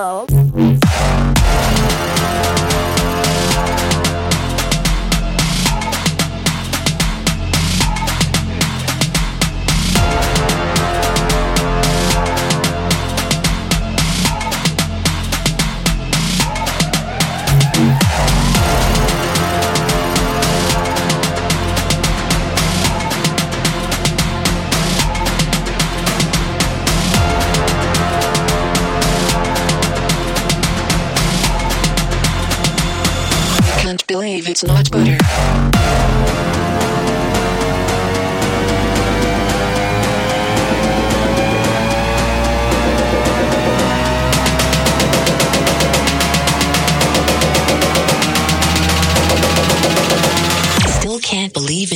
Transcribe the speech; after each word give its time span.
Hello. 0.00 0.29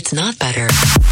It's 0.04 0.12
not 0.12 0.38
butter. 0.38 1.03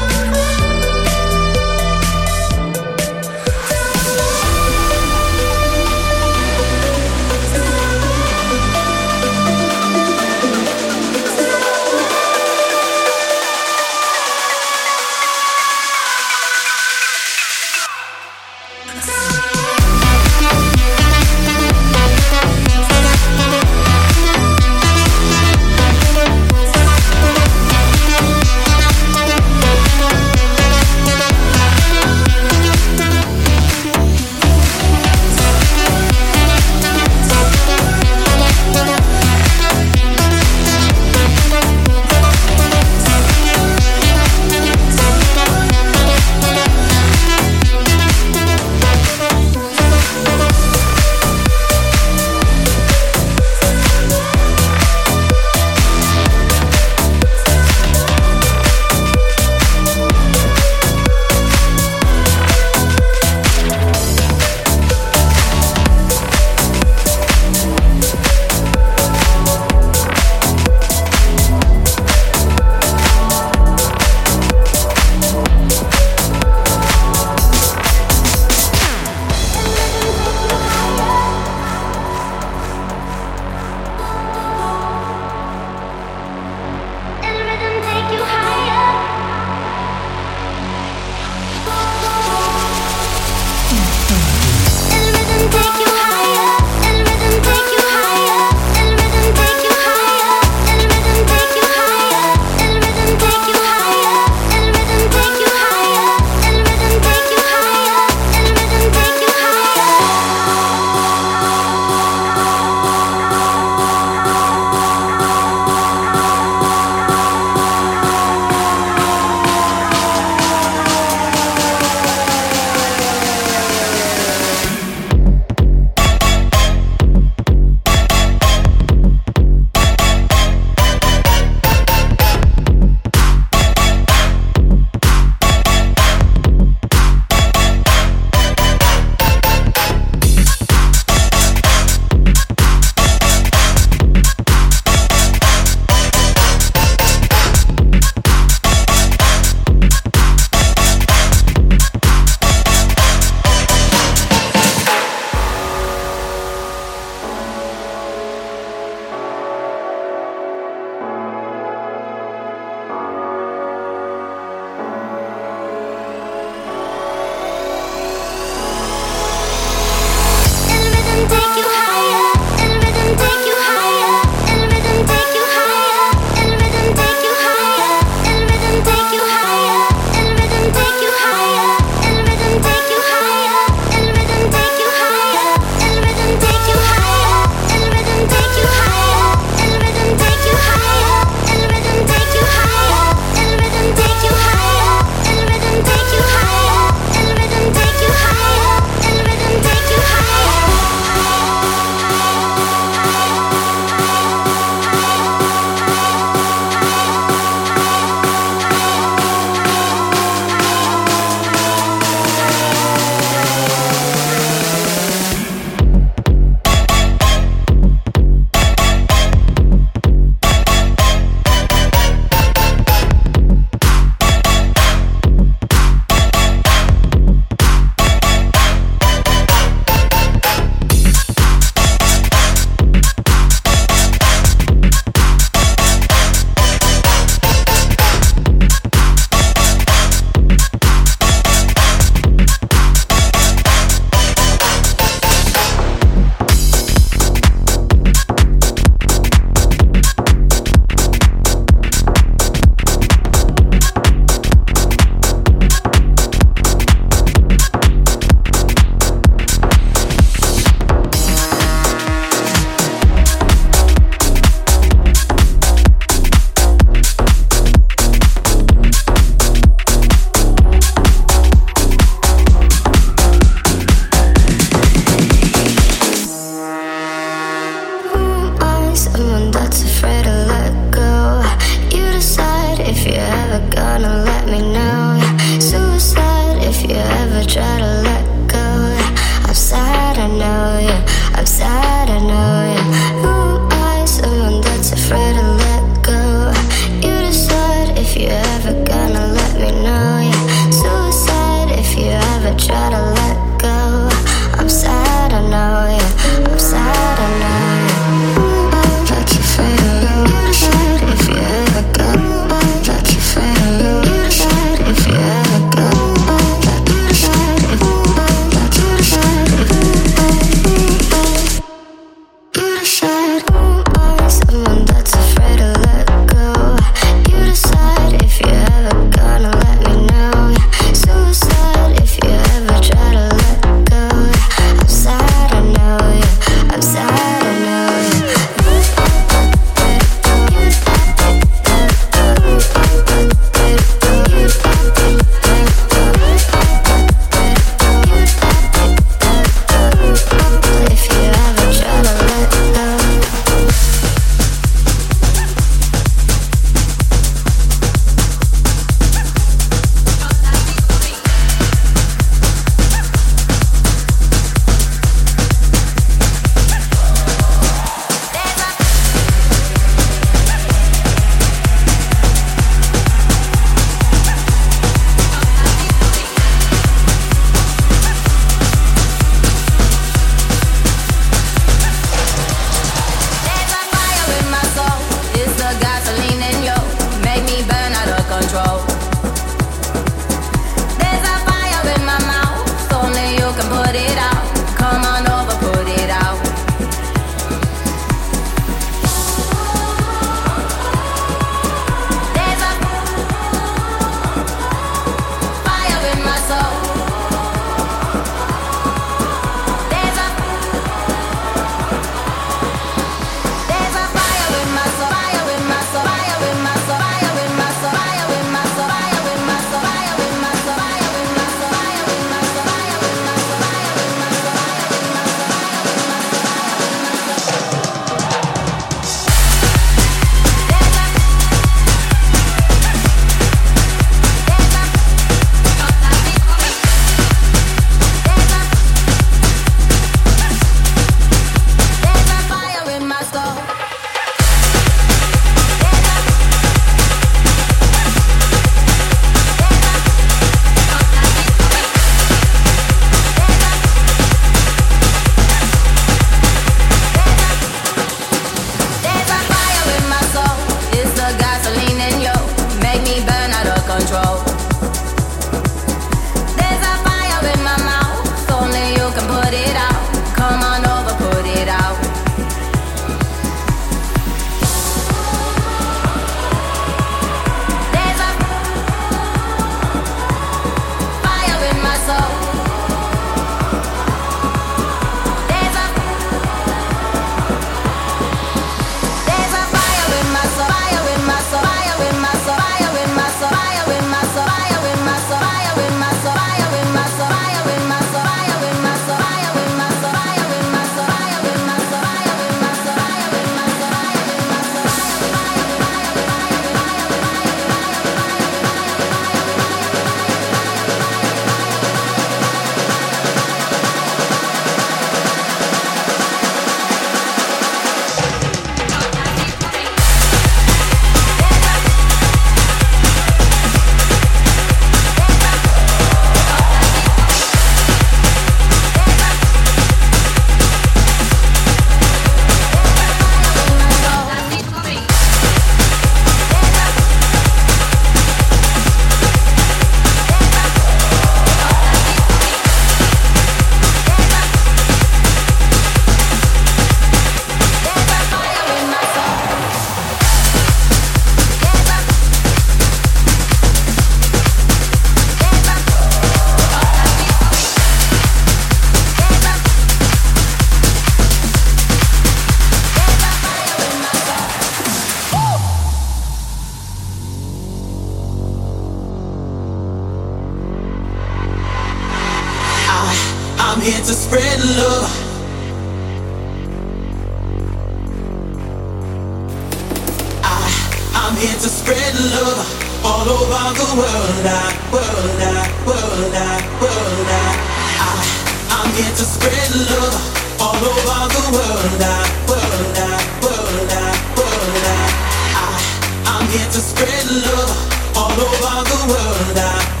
아무나. 599.17 600.00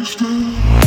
Wasted. 0.00 0.80